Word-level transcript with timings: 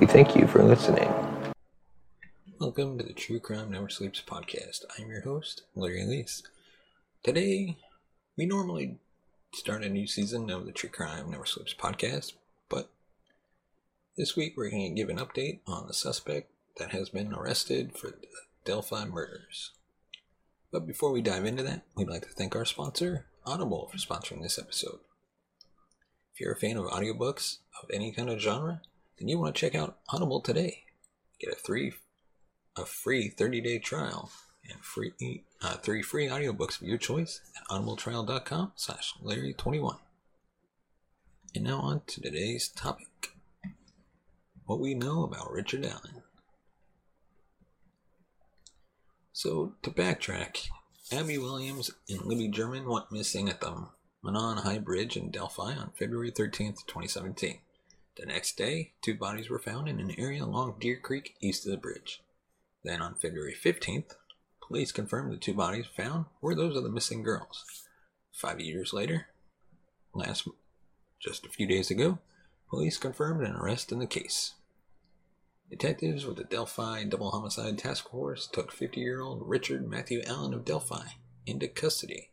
We 0.00 0.06
thank 0.06 0.34
you 0.34 0.46
for 0.46 0.62
listening. 0.62 1.12
Welcome 2.58 2.96
to 2.96 3.04
the 3.04 3.12
True 3.12 3.38
Crime 3.38 3.70
Never 3.70 3.90
Sleeps 3.90 4.22
podcast. 4.26 4.86
I'm 4.98 5.10
your 5.10 5.20
host, 5.20 5.64
Larry 5.74 6.00
Leese. 6.00 6.42
Today, 7.22 7.76
we 8.34 8.46
normally 8.46 8.96
start 9.52 9.84
a 9.84 9.90
new 9.90 10.06
season 10.06 10.48
of 10.48 10.64
the 10.64 10.72
True 10.72 10.88
Crime 10.88 11.30
Never 11.30 11.44
Sleeps 11.44 11.74
podcast, 11.74 12.32
but 12.70 12.88
this 14.16 14.34
week 14.34 14.54
we're 14.56 14.70
going 14.70 14.88
to 14.88 14.98
give 14.98 15.10
an 15.10 15.18
update 15.18 15.58
on 15.66 15.86
the 15.86 15.92
suspect 15.92 16.50
that 16.78 16.92
has 16.92 17.10
been 17.10 17.34
arrested 17.34 17.94
for 17.94 18.06
the 18.06 18.26
Delphi 18.64 19.04
murders. 19.04 19.72
But 20.72 20.86
before 20.86 21.12
we 21.12 21.20
dive 21.20 21.44
into 21.44 21.62
that, 21.64 21.82
we'd 21.94 22.08
like 22.08 22.22
to 22.22 22.30
thank 22.30 22.56
our 22.56 22.64
sponsor, 22.64 23.26
Audible, 23.44 23.90
for 23.92 23.98
sponsoring 23.98 24.40
this 24.40 24.58
episode. 24.58 25.00
If 26.32 26.40
you're 26.40 26.54
a 26.54 26.58
fan 26.58 26.78
of 26.78 26.86
audiobooks 26.86 27.58
of 27.82 27.90
any 27.92 28.12
kind 28.12 28.30
of 28.30 28.40
genre, 28.40 28.80
then 29.20 29.28
you 29.28 29.38
want 29.38 29.54
to 29.54 29.60
check 29.60 29.74
out 29.74 29.98
Audible 30.08 30.40
today. 30.40 30.84
Get 31.38 31.52
a 31.52 31.56
three 31.56 31.92
a 32.76 32.84
free 32.84 33.30
30-day 33.30 33.80
trial 33.80 34.30
and 34.68 34.82
free 34.82 35.44
uh, 35.60 35.74
three 35.74 36.02
free 36.02 36.28
audiobooks 36.28 36.80
of 36.80 36.86
your 36.86 36.98
choice 36.98 37.40
at 37.56 37.66
audibletrial.com 37.68 38.72
slash 38.76 39.14
larry21 39.22 39.98
and 41.54 41.64
now 41.64 41.80
on 41.80 42.02
to 42.06 42.20
today's 42.20 42.68
topic. 42.68 43.32
What 44.64 44.80
we 44.80 44.94
know 44.94 45.24
about 45.24 45.50
richard 45.50 45.84
allen. 45.84 46.22
So 49.32 49.74
to 49.82 49.90
backtrack 49.90 50.68
abby 51.12 51.38
williams 51.38 51.90
and 52.08 52.24
libby 52.24 52.48
german 52.48 52.88
went 52.88 53.10
missing 53.10 53.48
at 53.48 53.60
the 53.60 53.88
Monon 54.22 54.58
high 54.58 54.78
bridge 54.78 55.16
in 55.16 55.30
delphi 55.30 55.74
on 55.74 55.90
february 55.98 56.30
13th 56.30 56.86
2017 56.86 57.58
the 58.20 58.26
next 58.26 58.56
day 58.56 58.92
two 59.02 59.14
bodies 59.14 59.50
were 59.50 59.58
found 59.58 59.88
in 59.88 59.98
an 59.98 60.14
area 60.18 60.44
along 60.44 60.76
deer 60.78 61.00
creek 61.02 61.34
east 61.40 61.66
of 61.66 61.72
the 61.72 61.78
bridge 61.78 62.22
then 62.82 63.02
on 63.02 63.14
February 63.14 63.54
15th, 63.54 64.16
police 64.66 64.92
confirmed 64.92 65.32
the 65.32 65.36
two 65.36 65.54
bodies 65.54 65.86
found 65.86 66.26
were 66.40 66.54
those 66.54 66.76
of 66.76 66.82
the 66.82 66.88
missing 66.88 67.22
girls. 67.22 67.64
Five 68.32 68.60
years 68.60 68.92
later, 68.92 69.26
last 70.14 70.48
just 71.18 71.44
a 71.44 71.50
few 71.50 71.66
days 71.66 71.90
ago, 71.90 72.18
police 72.70 72.96
confirmed 72.96 73.46
an 73.46 73.54
arrest 73.54 73.92
in 73.92 73.98
the 73.98 74.06
case. 74.06 74.54
Detectives 75.68 76.24
with 76.24 76.36
the 76.36 76.44
Delphi 76.44 77.04
Double 77.04 77.30
Homicide 77.30 77.78
Task 77.78 78.10
Force 78.10 78.46
took 78.46 78.72
50 78.72 79.00
year 79.00 79.20
old 79.20 79.42
Richard 79.46 79.88
Matthew 79.88 80.22
Allen 80.26 80.54
of 80.54 80.64
Delphi 80.64 81.06
into 81.46 81.68
custody 81.68 82.30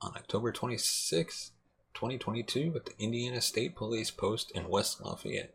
on 0.00 0.12
October 0.16 0.52
26, 0.52 1.52
2022, 1.94 2.72
at 2.76 2.86
the 2.86 2.92
Indiana 2.98 3.40
State 3.40 3.74
Police 3.74 4.10
Post 4.10 4.50
in 4.52 4.68
West 4.68 5.00
Lafayette. 5.00 5.54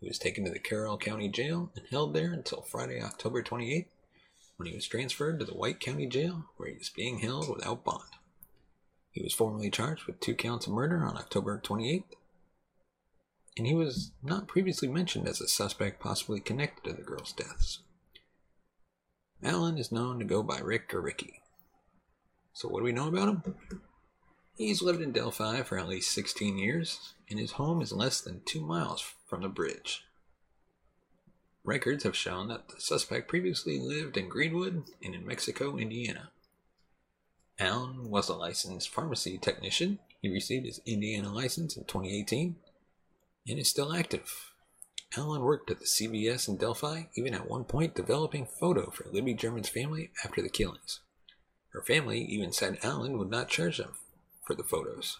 He 0.00 0.08
was 0.08 0.18
taken 0.18 0.44
to 0.44 0.50
the 0.50 0.58
Carroll 0.58 0.98
County 0.98 1.28
Jail 1.28 1.70
and 1.76 1.86
held 1.90 2.14
there 2.14 2.32
until 2.32 2.62
Friday, 2.62 3.00
October 3.00 3.42
28th, 3.42 3.86
when 4.56 4.68
he 4.68 4.74
was 4.74 4.86
transferred 4.86 5.38
to 5.38 5.44
the 5.44 5.54
White 5.54 5.80
County 5.80 6.06
Jail, 6.06 6.44
where 6.56 6.68
he 6.68 6.76
is 6.76 6.90
being 6.90 7.18
held 7.20 7.48
without 7.48 7.84
bond. 7.84 8.10
He 9.10 9.22
was 9.22 9.32
formally 9.32 9.70
charged 9.70 10.06
with 10.06 10.20
two 10.20 10.34
counts 10.34 10.66
of 10.66 10.72
murder 10.72 11.04
on 11.04 11.16
October 11.16 11.60
28th, 11.64 12.04
and 13.56 13.66
he 13.66 13.74
was 13.74 14.10
not 14.22 14.48
previously 14.48 14.88
mentioned 14.88 15.28
as 15.28 15.40
a 15.40 15.48
suspect 15.48 16.00
possibly 16.00 16.40
connected 16.40 16.90
to 16.90 16.96
the 16.96 17.02
girls' 17.02 17.32
deaths. 17.32 17.78
Allen 19.42 19.78
is 19.78 19.92
known 19.92 20.18
to 20.18 20.24
go 20.24 20.42
by 20.42 20.58
Rick 20.58 20.92
or 20.92 21.00
Ricky. 21.00 21.40
So, 22.52 22.68
what 22.68 22.80
do 22.80 22.84
we 22.84 22.92
know 22.92 23.08
about 23.08 23.28
him? 23.28 23.54
He's 24.56 24.82
lived 24.82 25.02
in 25.02 25.10
Delphi 25.10 25.62
for 25.62 25.78
at 25.78 25.88
least 25.88 26.12
16 26.12 26.58
years, 26.58 27.14
and 27.28 27.40
his 27.40 27.52
home 27.52 27.82
is 27.82 27.92
less 27.92 28.20
than 28.20 28.42
two 28.44 28.60
miles 28.60 29.04
from 29.26 29.42
the 29.42 29.48
bridge. 29.48 30.04
Records 31.64 32.04
have 32.04 32.14
shown 32.14 32.46
that 32.48 32.68
the 32.68 32.80
suspect 32.80 33.26
previously 33.26 33.80
lived 33.80 34.16
in 34.16 34.28
Greenwood 34.28 34.84
and 35.02 35.14
in 35.14 35.26
Mexico, 35.26 35.76
Indiana. 35.76 36.30
Allen 37.58 38.10
was 38.10 38.28
a 38.28 38.34
licensed 38.34 38.90
pharmacy 38.90 39.38
technician. 39.38 39.98
He 40.22 40.28
received 40.28 40.66
his 40.66 40.80
Indiana 40.86 41.32
license 41.32 41.76
in 41.76 41.84
2018 41.84 42.54
and 43.48 43.58
is 43.58 43.68
still 43.68 43.92
active. 43.92 44.52
Allen 45.16 45.42
worked 45.42 45.70
at 45.70 45.80
the 45.80 45.86
CVS 45.86 46.48
in 46.48 46.58
Delphi, 46.58 47.04
even 47.16 47.34
at 47.34 47.50
one 47.50 47.64
point 47.64 47.96
developing 47.96 48.46
photo 48.46 48.90
for 48.90 49.08
Libby 49.10 49.34
German's 49.34 49.68
family 49.68 50.10
after 50.24 50.42
the 50.42 50.48
killings. 50.48 51.00
Her 51.70 51.82
family 51.82 52.20
even 52.20 52.52
said 52.52 52.78
Allen 52.84 53.18
would 53.18 53.30
not 53.30 53.48
charge 53.48 53.78
them 53.78 53.94
for 54.44 54.54
the 54.54 54.64
photos. 54.64 55.18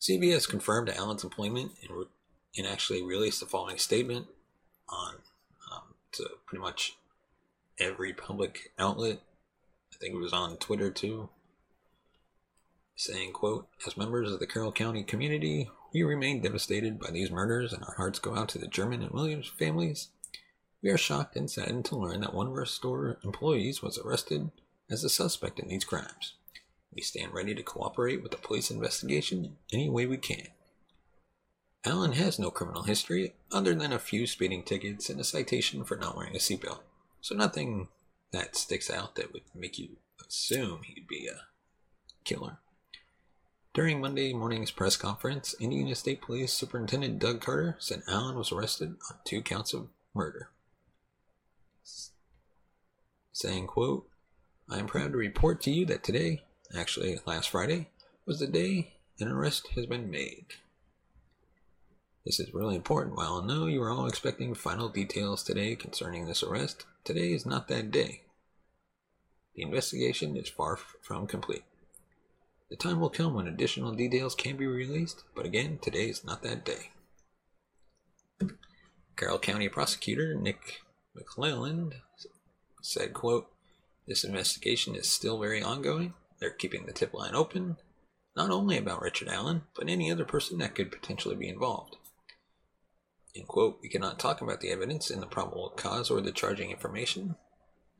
CVS 0.00 0.48
confirmed 0.48 0.88
Allen's 0.88 1.24
employment 1.24 1.72
and 1.82 2.06
and 2.56 2.66
actually 2.66 3.02
released 3.02 3.40
the 3.40 3.46
following 3.46 3.78
statement 3.78 4.26
on 4.88 5.16
um, 5.72 5.94
to 6.12 6.28
pretty 6.46 6.60
much 6.60 6.96
every 7.78 8.12
public 8.12 8.72
outlet. 8.78 9.20
I 9.92 9.96
think 9.98 10.14
it 10.14 10.18
was 10.18 10.32
on 10.32 10.56
Twitter 10.56 10.90
too, 10.90 11.28
saying, 12.96 13.32
"quote 13.32 13.68
As 13.86 13.96
members 13.96 14.32
of 14.32 14.40
the 14.40 14.46
Carroll 14.46 14.72
County 14.72 15.04
community, 15.04 15.70
we 15.92 16.02
remain 16.02 16.40
devastated 16.40 16.98
by 16.98 17.10
these 17.10 17.30
murders, 17.30 17.72
and 17.72 17.84
our 17.84 17.94
hearts 17.94 18.18
go 18.18 18.34
out 18.36 18.48
to 18.50 18.58
the 18.58 18.68
German 18.68 19.02
and 19.02 19.12
Williams 19.12 19.48
families. 19.48 20.08
We 20.82 20.90
are 20.90 20.98
shocked 20.98 21.36
and 21.36 21.50
saddened 21.50 21.84
to 21.86 21.96
learn 21.96 22.20
that 22.20 22.32
one 22.32 22.46
of 22.46 22.54
our 22.54 22.64
store 22.64 23.18
employees 23.22 23.82
was 23.82 23.98
arrested 23.98 24.50
as 24.88 25.04
a 25.04 25.10
suspect 25.10 25.58
in 25.58 25.68
these 25.68 25.84
crimes. 25.84 26.34
We 26.92 27.02
stand 27.02 27.32
ready 27.32 27.54
to 27.54 27.62
cooperate 27.62 28.22
with 28.22 28.32
the 28.32 28.38
police 28.38 28.70
investigation 28.70 29.44
in 29.44 29.56
any 29.72 29.88
way 29.88 30.06
we 30.06 30.16
can." 30.16 30.48
Allen 31.84 32.12
has 32.12 32.38
no 32.38 32.50
criminal 32.50 32.82
history 32.82 33.34
other 33.50 33.74
than 33.74 33.92
a 33.92 33.98
few 33.98 34.26
speeding 34.26 34.62
tickets 34.62 35.08
and 35.08 35.18
a 35.18 35.24
citation 35.24 35.84
for 35.84 35.96
not 35.96 36.16
wearing 36.16 36.34
a 36.36 36.38
seatbelt. 36.38 36.82
So 37.20 37.34
nothing 37.34 37.88
that 38.32 38.56
sticks 38.56 38.90
out 38.90 39.14
that 39.14 39.32
would 39.32 39.44
make 39.54 39.78
you 39.78 39.96
assume 40.26 40.82
he'd 40.82 41.08
be 41.08 41.26
a 41.26 41.46
killer. 42.24 42.58
During 43.72 44.00
Monday 44.00 44.32
morning's 44.32 44.72
press 44.72 44.96
conference, 44.96 45.54
Indiana 45.60 45.94
State 45.94 46.20
Police 46.20 46.52
Superintendent 46.52 47.18
Doug 47.18 47.40
Carter 47.40 47.76
said 47.78 48.02
Allen 48.08 48.36
was 48.36 48.50
arrested 48.50 48.96
on 49.10 49.18
two 49.24 49.42
counts 49.42 49.72
of 49.72 49.88
murder. 50.12 50.50
Saying, 53.32 53.68
quote, 53.68 54.10
I 54.68 54.78
am 54.78 54.86
proud 54.86 55.12
to 55.12 55.18
report 55.18 55.60
to 55.62 55.70
you 55.70 55.86
that 55.86 56.02
today, 56.02 56.42
actually 56.74 57.18
last 57.26 57.50
Friday, 57.50 57.88
was 58.26 58.38
the 58.38 58.46
day 58.46 58.94
an 59.18 59.28
arrest 59.28 59.68
has 59.74 59.86
been 59.86 60.10
made. 60.10 60.46
This 62.24 62.38
is 62.38 62.54
really 62.54 62.76
important. 62.76 63.16
While 63.16 63.40
I 63.42 63.46
know 63.46 63.66
you 63.66 63.82
are 63.82 63.90
all 63.90 64.06
expecting 64.06 64.54
final 64.54 64.88
details 64.88 65.42
today 65.42 65.74
concerning 65.74 66.26
this 66.26 66.42
arrest, 66.42 66.84
today 67.04 67.32
is 67.32 67.46
not 67.46 67.68
that 67.68 67.90
day. 67.90 68.22
The 69.54 69.62
investigation 69.62 70.36
is 70.36 70.48
far 70.48 70.76
from 70.76 71.26
complete. 71.26 71.64
The 72.68 72.76
time 72.76 73.00
will 73.00 73.10
come 73.10 73.34
when 73.34 73.48
additional 73.48 73.92
details 73.92 74.34
can 74.34 74.56
be 74.56 74.66
released, 74.66 75.24
but 75.34 75.44
again, 75.44 75.78
today 75.82 76.08
is 76.08 76.24
not 76.24 76.42
that 76.42 76.64
day. 76.64 76.90
Carroll 79.16 79.38
County 79.38 79.68
Prosecutor 79.68 80.34
Nick 80.34 80.82
McLeland 81.16 81.94
said, 82.80 83.12
quote, 83.12 83.50
This 84.06 84.24
investigation 84.24 84.94
is 84.94 85.10
still 85.10 85.38
very 85.40 85.62
ongoing. 85.62 86.14
They're 86.40 86.50
keeping 86.50 86.86
the 86.86 86.92
tip 86.92 87.12
line 87.12 87.34
open, 87.34 87.76
not 88.34 88.50
only 88.50 88.78
about 88.78 89.02
Richard 89.02 89.28
Allen, 89.28 89.62
but 89.76 89.88
any 89.88 90.10
other 90.10 90.24
person 90.24 90.58
that 90.58 90.74
could 90.74 90.90
potentially 90.90 91.36
be 91.36 91.48
involved. 91.48 91.96
In 93.34 93.44
quote, 93.44 93.78
we 93.82 93.88
cannot 93.88 94.18
talk 94.18 94.40
about 94.40 94.60
the 94.60 94.70
evidence 94.70 95.10
and 95.10 95.22
the 95.22 95.26
probable 95.26 95.70
cause 95.76 96.10
or 96.10 96.20
the 96.20 96.32
charging 96.32 96.70
information. 96.70 97.36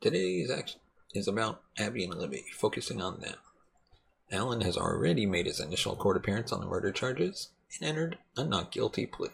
Today's 0.01 0.51
action 0.51 0.81
is 1.13 1.29
about 1.29 1.63
Abby 1.79 2.05
and 2.05 2.15
Libby, 2.15 2.47
focusing 2.53 3.03
on 3.03 3.21
them. 3.21 3.37
Allen 4.33 4.63
has 4.63 4.77
already 4.77 5.27
made 5.27 5.47
his 5.47 5.61
initial 5.61 5.95
court 5.95 6.17
appearance 6.17 6.53
on 6.53 6.61
the 6.61 6.67
murder 6.67 6.93
charges 6.93 7.51
and 7.79 7.89
entered 7.89 8.19
a 8.37 8.45
not 8.45 8.73
guilty 8.73 9.07
plea. 9.07 9.29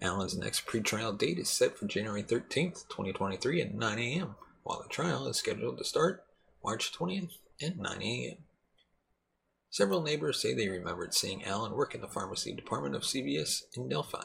Allen's 0.00 0.36
next 0.36 0.66
pretrial 0.66 1.16
date 1.16 1.38
is 1.38 1.48
set 1.48 1.76
for 1.76 1.86
January 1.86 2.22
13th, 2.22 2.86
2023 2.88 3.62
at 3.62 3.74
9 3.74 3.98
a.m., 3.98 4.36
while 4.62 4.82
the 4.82 4.88
trial 4.88 5.26
is 5.26 5.38
scheduled 5.38 5.78
to 5.78 5.84
start 5.84 6.24
March 6.62 6.92
20th 6.92 7.38
at 7.64 7.78
9 7.78 8.02
a.m. 8.02 8.36
Several 9.70 10.02
neighbors 10.02 10.40
say 10.40 10.54
they 10.54 10.68
remembered 10.68 11.14
seeing 11.14 11.44
Allen 11.44 11.72
work 11.72 11.94
in 11.94 12.00
the 12.00 12.08
pharmacy 12.08 12.52
department 12.52 12.94
of 12.94 13.02
CVS 13.02 13.62
in 13.76 13.88
Delphi. 13.88 14.22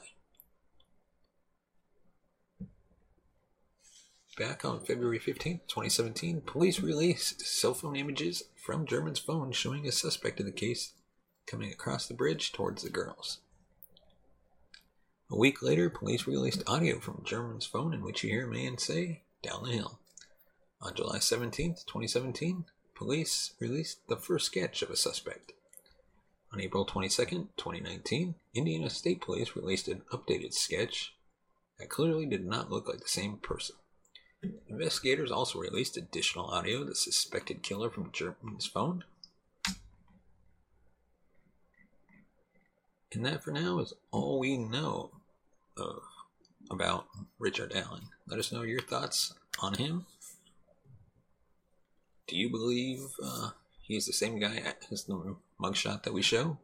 Back 4.38 4.64
on 4.64 4.80
February 4.80 5.20
15, 5.20 5.62
2017, 5.68 6.42
police 6.42 6.80
released 6.80 7.42
cell 7.42 7.74
phone 7.74 7.96
images 7.96 8.44
from 8.56 8.86
German's 8.86 9.20
phone 9.20 9.52
showing 9.52 9.88
a 9.88 9.92
suspect 9.92 10.40
in 10.40 10.46
the 10.46 10.52
case 10.52 10.94
coming 11.46 11.72
across 11.72 12.08
the 12.08 12.14
bridge 12.14 12.52
towards 12.52 12.84
the 12.84 12.90
girls. 12.90 13.40
A 15.32 15.38
week 15.38 15.62
later, 15.62 15.90
police 15.90 16.26
released 16.26 16.64
audio 16.68 17.00
from 17.00 17.24
German's 17.26 17.66
phone 17.66 17.94
in 17.94 18.02
which 18.02 18.24
you 18.24 18.30
hear 18.30 18.48
a 18.48 18.54
man 18.54 18.78
say, 18.78 19.24
Down 19.44 19.64
the 19.64 19.72
hill. 19.72 20.00
On 20.82 20.94
July 20.96 21.20
17, 21.20 21.74
2017, 21.86 22.66
police 23.00 23.54
released 23.62 24.06
the 24.10 24.18
first 24.18 24.48
sketch 24.48 24.82
of 24.82 24.90
a 24.90 24.96
suspect. 24.98 25.54
On 26.52 26.60
April 26.60 26.84
22, 26.84 27.48
2019, 27.56 28.36
Indiana 28.54 28.90
State 28.90 29.22
Police 29.22 29.56
released 29.56 29.88
an 29.88 30.02
updated 30.12 30.54
sketch 30.54 31.14
that 31.80 31.90
clearly 31.90 32.26
did 32.26 32.46
not 32.46 32.70
look 32.70 32.90
like 32.90 33.00
the 33.00 33.08
same 33.08 33.38
person. 33.38 33.78
Investigators 34.68 35.32
also 35.32 35.60
released 35.60 35.96
additional 35.96 36.48
audio 36.48 36.82
of 36.82 36.88
the 36.88 36.96
suspected 36.96 37.64
killer 37.64 37.90
from 37.90 38.12
German's 38.12 38.66
phone. 38.66 39.06
And 43.14 43.26
that 43.26 43.44
for 43.46 43.52
now 43.52 43.80
is 43.80 43.94
all 44.12 44.40
we 44.40 44.58
know 44.58 45.12
of 45.78 46.02
about 46.70 47.08
Richard 47.40 47.72
Allen. 47.74 48.10
Let 48.28 48.40
us 48.40 48.52
know 48.52 48.64
your 48.64 48.82
thoughts 48.82 49.34
on 49.60 49.76
him. 49.76 50.06
Do 52.30 52.38
you 52.38 52.48
believe 52.48 53.00
uh, 53.24 53.50
he's 53.82 54.06
the 54.06 54.14
same 54.14 54.38
guy 54.38 54.62
as 54.92 55.06
the 55.06 55.36
mugshot 55.60 56.04
that 56.04 56.14
we 56.14 56.22
show? 56.22 56.60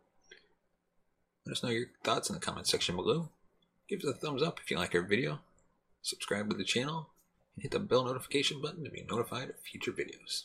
Let 1.44 1.54
us 1.54 1.64
know 1.64 1.70
your 1.70 1.88
thoughts 2.04 2.30
in 2.30 2.36
the 2.36 2.40
comment 2.40 2.68
section 2.68 2.96
below. 2.96 3.30
Give 3.90 4.00
us 4.02 4.06
a 4.06 4.14
thumbs 4.14 4.44
up 4.44 4.60
if 4.64 4.70
you 4.70 4.78
like 4.78 4.94
our 4.94 5.02
video. 5.02 5.40
Subscribe 6.04 6.52
to 6.52 6.56
the 6.56 6.64
channel 6.64 7.10
and 7.56 7.64
hit 7.64 7.72
the 7.72 7.80
bell 7.80 8.06
notification 8.06 8.62
button 8.62 8.84
to 8.84 8.92
be 8.92 9.08
notified 9.10 9.50
of 9.50 9.56
future 9.60 9.92
videos. 9.92 10.44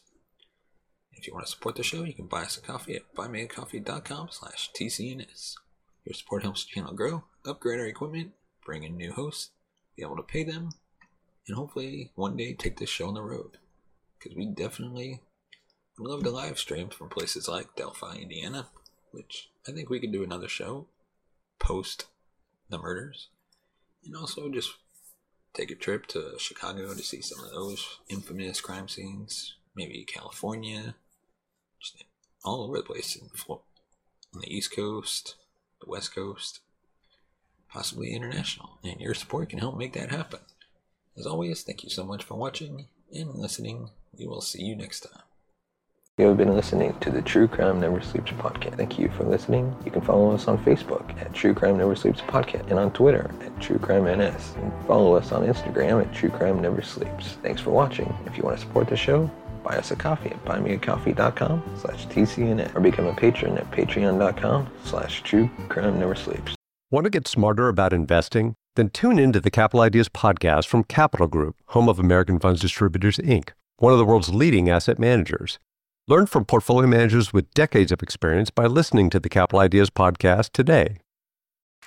If 1.13 1.27
you 1.27 1.35
want 1.35 1.45
to 1.45 1.53
support 1.53 1.77
the 1.77 1.83
show, 1.83 2.03
you 2.05 2.15
can 2.15 2.27
buy 2.27 2.45
us 2.45 2.57
a 2.57 2.63
coffee 2.63 2.97
at 2.97 3.15
buymeacoffee.com 3.15 4.29
slash 4.31 4.71
TCNS. 4.73 5.57
Your 6.07 6.15
support 6.15 6.45
helps 6.45 6.65
the 6.65 6.71
channel 6.71 6.95
grow, 6.95 7.25
upgrade 7.45 7.79
our 7.79 7.87
equipment, 7.87 8.31
bring 8.65 8.85
in 8.85 8.97
new 8.97 9.13
hosts, 9.13 9.51
be 9.97 10.03
able 10.03 10.17
to 10.17 10.23
pay 10.23 10.45
them, 10.45 10.71
and 11.47 11.59
hopefully 11.59 12.11
one 12.15 12.39
day 12.39 12.55
take 12.55 12.79
this 12.79 12.89
show 12.89 13.09
on 13.09 13.15
the 13.15 13.23
road. 13.23 13.59
Because 14.21 14.37
we 14.37 14.47
definitely 14.47 15.21
would 15.99 16.11
love 16.11 16.23
to 16.25 16.31
live 16.31 16.59
stream 16.59 16.91
from 16.91 17.09
places 17.09 17.49
like 17.49 17.75
Delphi, 17.77 18.17
Indiana, 18.17 18.69
which 19.13 19.51
I 19.67 19.73
think 19.73 19.89
we 19.89 20.01
could 20.01 20.13
do 20.13 20.23
another 20.23 20.49
show 20.49 20.87
post 21.59 22.07
the 22.69 22.79
murders. 22.79 23.29
And 24.05 24.17
also 24.17 24.49
just 24.49 24.73
take 25.53 25.71
a 25.71 25.75
trip 25.75 26.07
to 26.09 26.35
Chicago 26.39 26.95
to 26.95 27.03
see 27.03 27.21
some 27.21 27.45
of 27.45 27.51
those 27.51 27.99
infamous 28.09 28.61
crime 28.61 28.89
scenes, 28.89 29.57
maybe 29.77 30.05
California, 30.05 30.95
just 31.81 32.05
all 32.45 32.65
over 32.65 32.79
the 32.79 32.83
place 32.83 33.17
in 33.17 33.29
Florida, 33.29 33.65
on 34.35 34.41
the 34.41 34.55
East 34.55 34.75
Coast, 34.75 35.37
the 35.81 35.91
West 35.91 36.15
Coast, 36.15 36.61
possibly 37.69 38.15
international. 38.15 38.79
And 38.83 39.01
your 39.01 39.15
support 39.15 39.51
can 39.51 39.59
help 39.59 39.77
make 39.77 39.93
that 39.95 40.11
happen. 40.11 40.41
As 41.21 41.27
always, 41.27 41.63
thank 41.63 41.85
you 41.85 41.91
so 41.91 42.03
much 42.03 42.25
for 42.25 42.35
watching 42.35 42.87
and 43.13 43.35
listening. 43.35 43.91
We 44.19 44.27
will 44.27 44.41
see 44.41 44.63
you 44.63 44.75
next 44.75 45.01
time. 45.01 45.23
You 46.17 46.29
have 46.29 46.39
been 46.39 46.55
listening 46.55 46.99
to 47.01 47.11
the 47.11 47.21
True 47.21 47.47
Crime 47.47 47.79
Never 47.79 48.01
Sleeps 48.01 48.31
podcast. 48.33 48.79
Thank 48.79 48.99
you 48.99 49.11
for 49.11 49.25
listening. 49.25 49.77
You 49.85 49.91
can 49.91 50.01
follow 50.01 50.31
us 50.31 50.49
on 50.49 50.57
Facebook 50.65 51.15
at 51.21 51.35
True 51.35 51.53
Crime 51.53 51.77
Never 51.77 51.95
Sleeps 51.95 52.23
podcast 52.23 52.71
and 52.71 52.79
on 52.79 52.91
Twitter 52.95 53.31
at 53.43 53.61
True 53.61 53.79
Crime 53.79 54.05
NS. 54.05 54.55
And 54.57 54.73
follow 54.87 55.15
us 55.15 55.31
on 55.31 55.47
Instagram 55.47 56.03
at 56.03 56.15
True 56.15 56.31
Crime 56.31 56.63
Never 56.63 56.81
Sleeps. 56.81 57.37
Thanks 57.43 57.61
for 57.61 57.71
watching. 57.71 58.15
If 58.25 58.39
you 58.39 58.43
want 58.43 58.57
to 58.57 58.63
support 58.65 58.89
the 58.89 58.97
show, 58.97 59.31
buy 59.63 59.77
us 59.77 59.91
a 59.91 59.97
coffee 59.97 60.31
at 60.31 60.43
buymeacoffee.com 60.47 61.63
slash 61.83 62.07
TCNN 62.07 62.75
or 62.75 62.81
become 62.81 63.07
a 63.07 63.15
patron 63.15 63.59
at 63.59 63.71
patreon.com 63.73 64.71
slash 64.85 65.23
True 65.23 65.51
Crime 65.69 65.99
Never 65.99 66.15
Sleeps. 66.15 66.55
Want 66.91 67.05
to 67.05 67.11
get 67.11 67.29
smarter 67.29 67.69
about 67.69 67.93
investing? 67.93 68.57
Then 68.77 68.91
tune 68.91 69.19
in 69.19 69.33
to 69.33 69.41
the 69.41 69.51
Capital 69.51 69.81
Ideas 69.81 70.09
podcast 70.09 70.67
from 70.67 70.85
Capital 70.85 71.27
Group, 71.27 71.57
home 71.67 71.89
of 71.89 71.99
American 71.99 72.39
Funds 72.39 72.61
Distributors, 72.61 73.19
Inc., 73.19 73.51
one 73.79 73.93
of 73.93 73.99
the 73.99 74.05
world's 74.05 74.33
leading 74.33 74.69
asset 74.69 74.99
managers. 74.99 75.59
Learn 76.07 76.27
from 76.27 76.45
portfolio 76.45 76.87
managers 76.87 77.33
with 77.33 77.53
decades 77.53 77.91
of 77.91 78.03
experience 78.03 78.51
by 78.51 78.67
listening 78.67 79.11
to 79.11 79.19
the 79.19 79.29
Capital 79.29 79.59
Ideas 79.59 79.91
podcast 79.91 80.51
today. 80.53 80.99